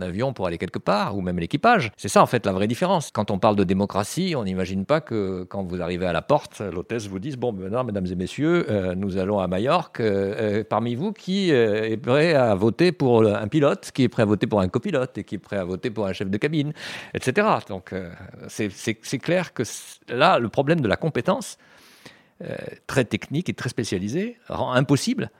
avion 0.00 0.32
pour 0.32 0.46
aller 0.46 0.58
quelque 0.58 0.78
part, 0.78 1.16
ou 1.16 1.20
même 1.20 1.38
l'équipage. 1.38 1.92
C'est 1.96 2.08
ça 2.08 2.22
en 2.22 2.26
fait 2.26 2.46
la 2.46 2.52
vraie 2.52 2.66
différence. 2.66 3.10
Quand 3.12 3.30
on 3.30 3.38
parle 3.38 3.56
de 3.56 3.64
démocratie, 3.64 4.34
on 4.36 4.44
n'imagine 4.44 4.84
pas 4.84 5.00
que 5.00 5.44
quand 5.44 5.62
vous 5.62 5.82
arrivez 5.82 6.06
à 6.06 6.12
la 6.12 6.22
porte, 6.22 6.60
l'hôtesse 6.60 7.06
vous 7.06 7.18
dise, 7.18 7.36
bon, 7.36 7.52
maintenant, 7.52 7.84
mesdames 7.84 8.06
et 8.06 8.14
messieurs, 8.14 8.66
euh, 8.70 8.94
nous 8.94 9.18
allons 9.18 9.38
à 9.38 9.46
Majorque. 9.46 10.00
Euh, 10.00 10.64
parmi 10.68 10.94
vous, 10.94 11.12
qui 11.12 11.50
est 11.50 12.02
prêt 12.02 12.34
à 12.34 12.54
voter 12.54 12.92
pour 12.92 13.24
un 13.26 13.48
pilote, 13.48 13.90
qui 13.92 14.04
est 14.04 14.08
prêt 14.08 14.22
à 14.22 14.26
voter 14.26 14.46
pour 14.46 14.60
un 14.60 14.68
copilote, 14.68 15.18
et 15.18 15.24
qui 15.24 15.36
est 15.36 15.38
prêt 15.38 15.56
à 15.56 15.64
voter 15.64 15.90
pour 15.90 16.06
un 16.06 16.12
chef 16.12 16.30
de 16.30 16.36
cabine, 16.36 16.72
etc. 17.14 17.46
Donc 17.68 17.94
c'est 18.48 19.18
clair 19.18 19.49
que 19.52 19.62
là, 20.08 20.38
le 20.38 20.48
problème 20.48 20.80
de 20.80 20.88
la 20.88 20.96
compétence, 20.96 21.58
euh, 22.42 22.56
très 22.86 23.04
technique 23.04 23.48
et 23.48 23.54
très 23.54 23.68
spécialisée, 23.68 24.38
rend 24.48 24.72
impossible 24.72 25.30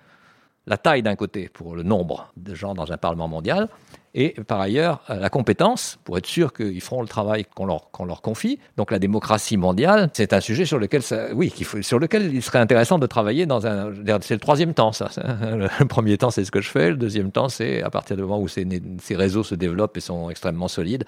la 0.67 0.77
taille 0.77 1.03
d'un 1.03 1.17
côté 1.17 1.49
pour 1.49 1.75
le 1.75 1.83
nombre 1.83 2.33
de 2.37 2.55
gens 2.55 2.75
dans 2.75 2.93
un 2.93 2.99
Parlement 2.99 3.29
mondial, 3.29 3.69
et 4.15 4.31
par 4.47 4.61
ailleurs 4.61 5.03
euh, 5.11 5.21
la 5.21 5.31
compétence 5.31 5.99
pour 6.05 6.19
être 6.19 6.27
sûr 6.27 6.53
qu'ils 6.53 6.81
feront 6.81 7.03
le 7.03 7.09
travail 7.09 7.45
qu'on 7.55 7.67
leur, 7.67 7.91
qu'on 7.91 8.05
leur 8.05 8.23
confie. 8.23 8.59
Donc 8.77 8.91
la 8.91 8.99
démocratie 8.99 9.57
mondiale, 9.57 10.11
c'est 10.13 10.33
un 10.33 10.41
sujet 10.41 10.65
sur 10.65 10.79
lequel, 10.79 11.03
ça, 11.03 11.29
oui, 11.35 11.53
sur 11.83 11.99
lequel 11.99 12.35
il 12.35 12.43
serait 12.43 12.59
intéressant 12.59 12.99
de 12.99 13.07
travailler 13.07 13.47
dans 13.47 13.67
un. 13.67 13.93
C'est 14.23 14.35
le 14.35 14.41
troisième 14.41 14.75
temps, 14.75 14.93
ça. 14.93 15.11
Le 15.21 15.87
premier 15.87 16.19
temps, 16.19 16.31
c'est 16.31 16.45
ce 16.45 16.51
que 16.51 16.61
je 16.61 16.69
fais. 16.69 16.91
Le 16.91 16.97
deuxième 16.97 17.31
temps, 17.31 17.49
c'est 17.49 17.83
à 17.83 17.91
partir 17.91 18.17
du 18.17 18.23
moment 18.23 18.41
où 18.41 18.49
ces, 18.49 18.67
ces 19.01 19.17
réseaux 19.17 19.45
se 19.45 19.55
développent 19.55 19.97
et 19.97 20.01
sont 20.01 20.31
extrêmement 20.31 20.69
solides, 20.69 21.05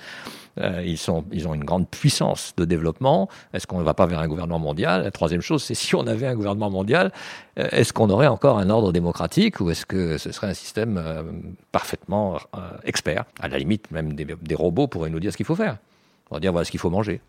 euh, 0.60 0.82
ils, 0.84 0.98
sont, 0.98 1.24
ils 1.32 1.48
ont 1.48 1.54
une 1.54 1.64
grande 1.64 1.88
puissance 1.88 2.52
de 2.56 2.64
développement. 2.64 3.28
Est-ce 3.54 3.66
qu'on 3.66 3.78
ne 3.78 3.84
va 3.84 3.94
pas 3.94 4.06
vers 4.06 4.20
un 4.20 4.28
gouvernement 4.28 4.58
mondial? 4.58 5.02
La 5.02 5.10
troisième 5.10 5.40
chose, 5.40 5.62
c'est 5.62 5.74
si 5.74 5.94
on 5.94 6.06
avait 6.06 6.26
un 6.26 6.34
gouvernement 6.34 6.70
mondial, 6.70 7.12
euh, 7.58 7.68
est-ce 7.72 7.92
qu'on 7.92 8.10
aurait 8.10 8.26
encore 8.26 8.58
un 8.58 8.68
ordre 8.68 8.92
démocratique 8.92 9.60
ou 9.60 9.70
est-ce 9.70 9.86
que 9.86 10.18
ce 10.18 10.30
serait 10.30 10.48
un 10.48 10.54
système 10.54 10.98
euh, 10.98 11.22
parfaitement 11.70 12.38
expert 12.92 13.24
À 13.40 13.48
la 13.48 13.58
limite, 13.58 13.90
même 13.90 14.12
des, 14.12 14.54
robots 14.54 14.86
pourraient 14.86 15.10
nous 15.10 15.20
dire 15.20 15.32
ce 15.32 15.36
qu'il 15.38 15.46
faut 15.46 15.56
faire. 15.56 15.78
On 16.30 16.36
va 16.36 16.40
dire 16.40 16.52
voilà 16.52 16.64
ce 16.66 16.70
qu'il 16.70 16.80
faut 16.80 16.90
manger. 16.90 17.20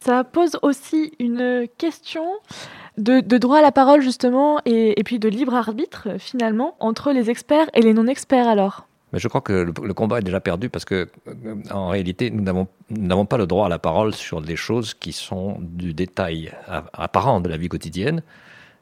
Ça 0.00 0.22
pose 0.22 0.58
aussi 0.62 1.12
une 1.18 1.66
question 1.78 2.26
de, 2.98 3.20
droit 3.38 3.58
à 3.58 3.62
la 3.62 3.72
parole 3.72 4.02
justement 4.02 4.60
et, 4.64 5.00
et 5.00 5.02
puis 5.02 5.18
de 5.18 5.28
libre 5.28 5.54
arbitre 5.54 6.08
finalement 6.18 6.76
entre 6.78 7.12
les 7.12 7.30
experts 7.30 7.68
et 7.74 7.80
les 7.80 7.94
non-experts 7.94 8.46
alors. 8.46 8.86
Mais 9.12 9.18
je 9.18 9.28
crois 9.28 9.40
que 9.40 9.52
le, 9.52 9.94
combat 9.94 10.18
est 10.18 10.22
déjà 10.22 10.40
perdu 10.40 10.68
parce 10.68 10.84
que, 10.84 11.08
euh, 11.26 11.54
en 11.70 11.88
réalité, 11.88 12.30
nous 12.30 12.42
n'avons 12.90 13.26
pas 13.26 13.38
le 13.38 13.46
droit 13.46 13.66
à 13.66 13.68
la 13.68 13.78
parole 13.78 14.14
sur 14.14 14.42
des 14.42 14.56
choses 14.56 14.92
qui 14.92 15.12
sont 15.12 15.56
du 15.60 15.94
détail 15.94 16.52
apparent 16.92 17.40
de 17.40 17.48
la 17.48 17.56
vie 17.56 17.68
quotidienne 17.68 18.22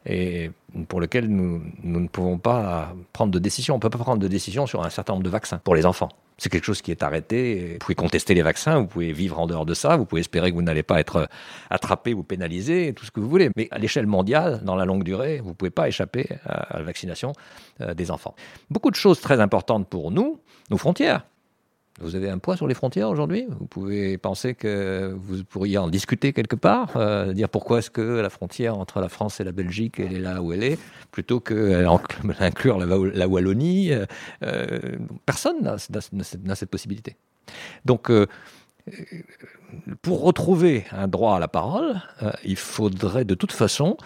et 0.06 0.50
pour 0.88 1.00
lequel 1.00 1.28
nous, 1.28 1.62
nous 1.82 2.00
ne 2.00 2.08
pouvons 2.08 2.38
pas 2.38 2.94
prendre 3.12 3.32
de 3.32 3.38
décision. 3.38 3.74
On 3.74 3.78
ne 3.78 3.80
peut 3.80 3.90
pas 3.90 3.98
prendre 3.98 4.20
de 4.20 4.28
décision 4.28 4.66
sur 4.66 4.84
un 4.84 4.90
certain 4.90 5.14
nombre 5.14 5.24
de 5.24 5.30
vaccins 5.30 5.58
pour 5.58 5.74
les 5.74 5.86
enfants. 5.86 6.08
C'est 6.38 6.50
quelque 6.50 6.64
chose 6.64 6.82
qui 6.82 6.90
est 6.90 7.02
arrêté. 7.02 7.72
Vous 7.72 7.78
pouvez 7.78 7.94
contester 7.94 8.34
les 8.34 8.42
vaccins, 8.42 8.78
vous 8.78 8.86
pouvez 8.86 9.12
vivre 9.12 9.38
en 9.38 9.46
dehors 9.46 9.64
de 9.64 9.72
ça, 9.72 9.96
vous 9.96 10.04
pouvez 10.04 10.20
espérer 10.20 10.50
que 10.50 10.56
vous 10.56 10.62
n'allez 10.62 10.82
pas 10.82 11.00
être 11.00 11.28
attrapé 11.70 12.12
ou 12.12 12.22
pénalisé, 12.22 12.92
tout 12.94 13.06
ce 13.06 13.10
que 13.10 13.20
vous 13.20 13.28
voulez. 13.28 13.50
Mais 13.56 13.68
à 13.70 13.78
l'échelle 13.78 14.06
mondiale, 14.06 14.60
dans 14.62 14.76
la 14.76 14.84
longue 14.84 15.02
durée, 15.02 15.38
vous 15.38 15.50
ne 15.50 15.54
pouvez 15.54 15.70
pas 15.70 15.88
échapper 15.88 16.28
à 16.44 16.78
la 16.78 16.84
vaccination 16.84 17.32
euh, 17.80 17.94
des 17.94 18.10
enfants. 18.10 18.34
Beaucoup 18.70 18.90
de 18.90 18.96
choses 18.96 19.20
très 19.20 19.40
importantes 19.40 19.88
pour 19.88 20.10
nous, 20.10 20.40
nos 20.70 20.76
frontières. 20.76 21.24
Vous 21.98 22.14
avez 22.14 22.28
un 22.28 22.36
poids 22.36 22.58
sur 22.58 22.66
les 22.66 22.74
frontières 22.74 23.08
aujourd'hui? 23.08 23.46
Vous 23.48 23.64
pouvez 23.64 24.18
penser 24.18 24.54
que 24.54 25.16
vous 25.18 25.44
pourriez 25.44 25.78
en 25.78 25.88
discuter 25.88 26.34
quelque 26.34 26.56
part, 26.56 26.94
euh, 26.96 27.32
dire 27.32 27.48
pourquoi 27.48 27.78
est-ce 27.78 27.90
que 27.90 28.20
la 28.20 28.28
frontière 28.28 28.76
entre 28.76 29.00
la 29.00 29.08
France 29.08 29.40
et 29.40 29.44
la 29.44 29.52
Belgique, 29.52 29.98
est 29.98 30.18
là 30.18 30.42
où 30.42 30.52
elle 30.52 30.62
est, 30.62 30.78
plutôt 31.10 31.40
qu'inclure 31.40 32.78
la, 32.78 32.86
la, 32.86 33.28
Wallonie. 33.28 33.92
Euh, 33.92 34.04
euh, 34.42 34.78
personne 35.24 35.62
n'a 35.62 36.54
cette 36.54 36.70
possibilité. 36.70 37.16
Donc, 37.86 38.10
pour 40.02 40.22
retrouver 40.22 40.84
un 40.92 41.08
droit 41.08 41.36
à 41.36 41.38
la 41.38 41.48
parole, 41.48 42.02
il 42.44 42.56
faudrait 42.56 43.24
de 43.24 43.34
toute 43.34 43.52
façon 43.52 43.96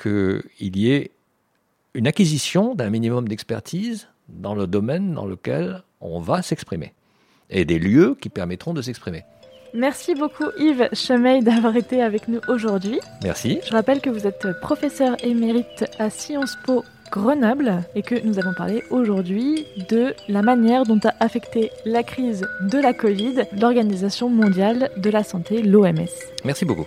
qu'il 0.00 0.42
y 0.76 0.90
ait 0.90 1.10
une 1.94 2.06
acquisition 2.06 2.74
d'un 2.74 2.90
minimum 2.90 3.28
d'expertise 3.28 4.08
dans 4.28 4.54
le 4.54 4.66
domaine 4.66 5.14
dans 5.14 5.26
lequel 5.26 5.84
on 6.00 6.20
va 6.20 6.42
s'exprimer 6.42 6.92
et 7.54 7.64
des 7.64 7.78
lieux 7.78 8.16
qui 8.20 8.28
permettront 8.28 8.74
de 8.74 8.82
s'exprimer. 8.82 9.24
Merci 9.72 10.14
beaucoup 10.14 10.44
Yves 10.58 10.88
Chemeil 10.92 11.42
d'avoir 11.42 11.74
été 11.76 12.02
avec 12.02 12.28
nous 12.28 12.40
aujourd'hui. 12.48 13.00
Merci. 13.24 13.58
Je 13.66 13.72
rappelle 13.72 14.00
que 14.00 14.10
vous 14.10 14.26
êtes 14.26 14.46
professeur 14.60 15.16
émérite 15.24 15.84
à 15.98 16.10
Sciences 16.10 16.56
Po 16.64 16.84
Grenoble 17.10 17.82
et 17.94 18.02
que 18.02 18.14
nous 18.24 18.38
avons 18.38 18.54
parlé 18.54 18.82
aujourd'hui 18.90 19.66
de 19.88 20.14
la 20.28 20.42
manière 20.42 20.84
dont 20.84 21.00
a 21.04 21.14
affecté 21.18 21.70
la 21.84 22.02
crise 22.02 22.46
de 22.70 22.78
la 22.78 22.92
Covid 22.92 23.46
l'Organisation 23.60 24.28
mondiale 24.28 24.90
de 24.96 25.10
la 25.10 25.24
santé, 25.24 25.62
l'OMS. 25.62 26.06
Merci 26.44 26.64
beaucoup. 26.64 26.86